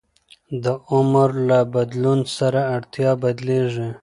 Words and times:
د 0.63 0.65
عمر 0.91 1.29
له 1.49 1.59
بدلون 1.73 2.19
سره 2.37 2.61
اړتیا 2.75 3.11
بدلېږي. 3.21 3.89